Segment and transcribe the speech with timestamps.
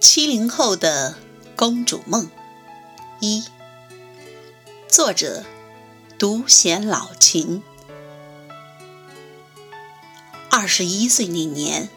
[0.00, 1.16] 七零后的
[1.56, 2.30] 公主梦
[3.18, 3.42] 一，
[4.88, 5.44] 作者
[6.16, 7.64] 独显老秦。
[10.48, 11.88] 二十一岁那年，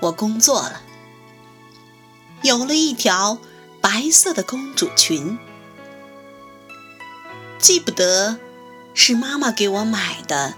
[0.00, 0.82] 我工作了，
[2.42, 3.38] 有了一条
[3.80, 5.38] 白色的公主裙，
[7.58, 8.38] 记不得
[8.92, 10.54] 是妈妈给我买的，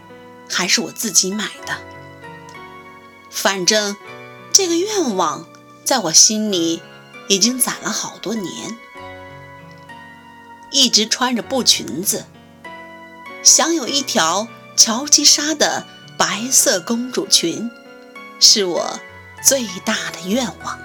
[0.50, 1.78] 还是我自己买的。
[3.30, 3.96] 反正
[4.52, 5.46] 这个愿望
[5.88, 6.82] 在我心里
[7.28, 8.76] 已经攒了好多年，
[10.70, 12.26] 一直穿着布裙子，
[13.42, 15.86] 想有一条乔其纱的。
[16.18, 17.70] 白色公主裙
[18.38, 19.00] 是我
[19.42, 20.78] 最大的愿望。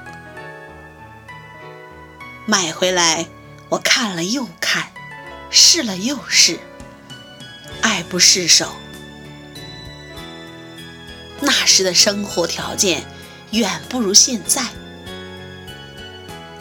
[2.46, 3.26] 买回来，
[3.68, 4.94] 我看了又看，
[5.50, 6.60] 试了又试，
[7.82, 8.70] 爱不释手。
[11.42, 13.04] 那时的生活条件
[13.52, 14.64] 远不如现在。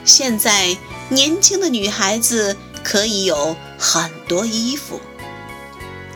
[0.05, 0.77] 现在
[1.09, 5.01] 年轻的女孩子可以有很多衣服，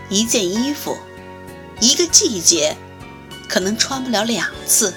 [0.08, 0.98] 一件衣服。
[1.78, 2.74] 一个季节
[3.48, 4.94] 可能穿不了两次。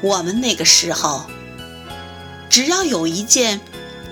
[0.00, 1.26] 我们那个时候，
[2.48, 3.60] 只要有一件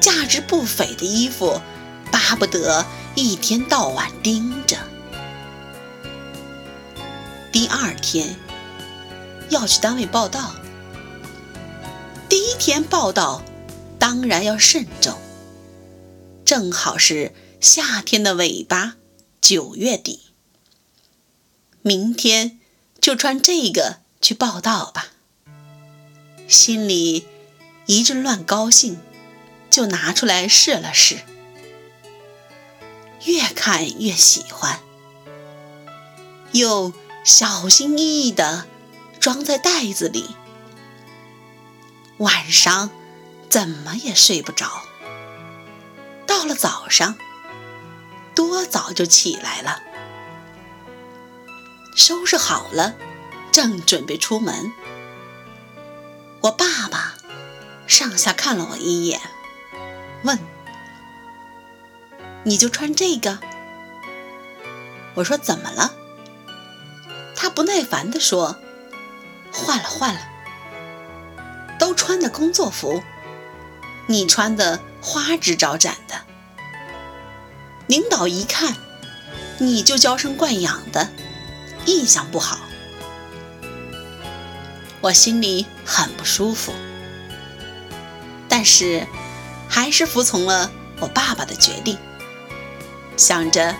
[0.00, 1.60] 价值不菲的衣服，
[2.10, 4.76] 巴不得一天到晚盯着。
[7.52, 8.36] 第二天
[9.48, 10.54] 要去单位报道，
[12.40, 13.42] 一天报道
[13.98, 15.18] 当然要慎重，
[16.42, 18.96] 正好是夏天的尾巴。
[19.42, 20.20] 九月底，
[21.82, 22.60] 明天
[23.00, 25.08] 就穿这个去报道吧。
[26.46, 27.26] 心里
[27.86, 28.98] 一阵乱高兴，
[29.68, 31.18] 就拿出来试了试，
[33.24, 34.80] 越看越喜欢，
[36.52, 36.92] 又
[37.24, 38.66] 小心翼翼地
[39.18, 40.36] 装在袋子里。
[42.20, 42.90] 晚上
[43.48, 44.82] 怎么也睡不着，
[46.26, 47.16] 到了早上。
[48.32, 49.82] 多早就起来了，
[51.96, 52.94] 收拾好了，
[53.50, 54.72] 正准备出门。
[56.42, 57.16] 我爸爸
[57.86, 59.20] 上下看了我一眼，
[60.22, 60.38] 问
[62.44, 63.40] ：“你就穿这个？”
[65.16, 65.92] 我说：“怎么了？”
[67.34, 68.56] 他不耐烦地说
[69.52, 70.20] ：“换了，换了，
[72.00, 73.02] 穿的工作服，
[74.06, 76.14] 你穿的花枝招展的。”
[77.88, 78.74] 领导一看，
[79.58, 81.10] 你就娇生惯养的，
[81.84, 82.60] 印象不好，
[85.02, 86.72] 我心里很不舒服，
[88.48, 89.06] 但是
[89.68, 91.98] 还是服从了我爸爸的决定，
[93.18, 93.76] 想着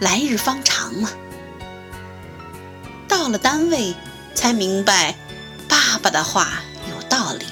[0.00, 1.10] 来日方长嘛。
[3.06, 3.94] 到了单位
[4.34, 5.14] 才明白，
[5.68, 6.62] 爸爸的话
[7.14, 7.46] 道理。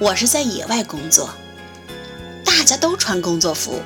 [0.00, 1.28] 我是在野外工作，
[2.42, 3.82] 大家都穿工作服。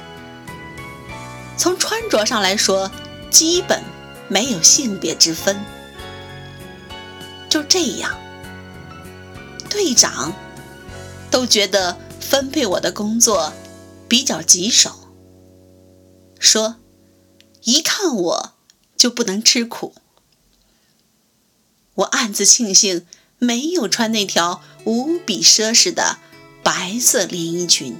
[1.59, 2.89] 从穿着上来说，
[3.33, 3.83] 基本
[4.29, 5.61] 没有性别之分。
[7.49, 8.17] 就这样，
[9.69, 10.33] 队长
[11.29, 13.53] 都觉得分配我的工作
[14.07, 14.93] 比较棘手，
[16.39, 16.77] 说
[17.63, 18.53] 一看我
[18.97, 19.97] 就不能吃苦。
[21.95, 23.05] 我暗自庆幸
[23.39, 26.19] 没有穿那条无比奢侈的
[26.63, 27.99] 白色连衣裙。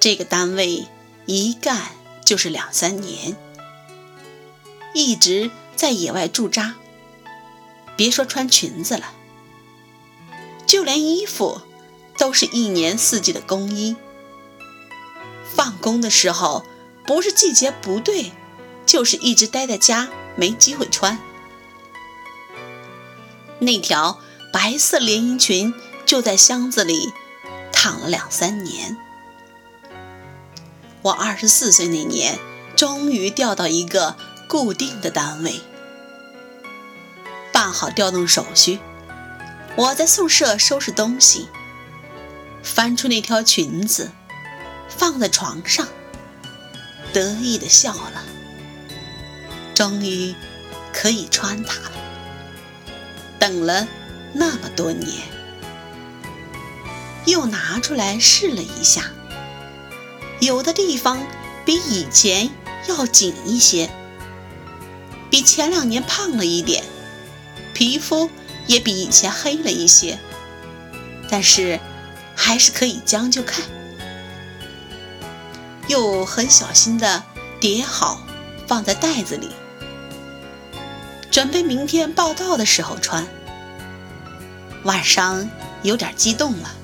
[0.00, 0.86] 这个单位
[1.26, 1.92] 一干
[2.24, 3.36] 就是两三年，
[4.94, 6.74] 一直在野外驻扎。
[7.96, 9.12] 别说穿裙子了，
[10.66, 11.62] 就连衣服
[12.18, 13.96] 都是一年四季的工衣。
[15.54, 16.64] 放工的时候，
[17.06, 18.32] 不是季节不对，
[18.84, 21.18] 就是一直待在家没机会穿。
[23.58, 24.20] 那条
[24.52, 25.74] 白色连衣裙
[26.04, 27.12] 就在箱子里
[27.72, 28.96] 躺了两三年。
[31.02, 32.38] 我二十四岁那年，
[32.76, 34.16] 终于调到一个
[34.48, 35.60] 固定的单位，
[37.52, 38.80] 办好调动手续。
[39.76, 41.48] 我在宿舍收拾东西，
[42.62, 44.10] 翻出那条裙子，
[44.88, 45.86] 放在床上，
[47.12, 48.24] 得意的笑了。
[49.74, 50.34] 终于
[50.92, 52.05] 可以穿它了。
[53.38, 53.86] 等了
[54.32, 55.10] 那么多年，
[57.26, 59.10] 又拿出来试了一下。
[60.40, 61.18] 有的地方
[61.64, 62.50] 比以前
[62.88, 63.90] 要紧一些，
[65.30, 66.84] 比前两年胖了一点，
[67.72, 68.30] 皮肤
[68.66, 70.18] 也比以前黑了一些，
[71.30, 71.80] 但是
[72.34, 73.64] 还是可以将就看。
[75.88, 77.22] 又很小心的
[77.60, 78.20] 叠好，
[78.66, 79.50] 放在袋子里。
[81.36, 83.28] 准备明天报到的时候穿。
[84.84, 85.50] 晚上
[85.82, 86.74] 有点激动了，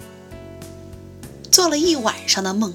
[1.51, 2.75] 做了一晚上的梦，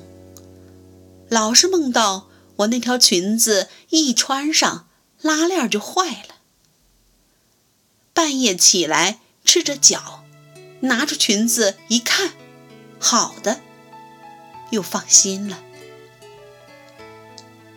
[1.29, 4.88] 老是梦到我那条裙子一穿上，
[5.21, 6.38] 拉链就坏了。
[8.12, 10.24] 半夜起来，赤着脚，
[10.79, 12.31] 拿出裙子一看，
[13.00, 13.59] 好的，
[14.71, 15.59] 又放心了。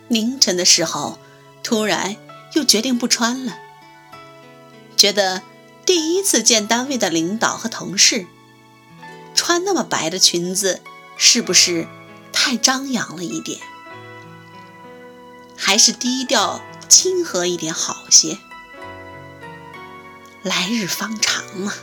[0.07, 1.19] 凌晨的时候，
[1.61, 2.15] 突然
[2.55, 3.59] 又决定不穿了，
[5.01, 5.41] 觉得。
[5.83, 8.27] 第一次见单位的领导和同事，
[9.33, 10.79] 穿那么白的裙子，
[11.17, 11.87] 是不是
[12.31, 13.59] 太张扬了一点？
[15.57, 18.37] 还是低调亲和一点好些？
[20.43, 21.73] 来日方长嘛。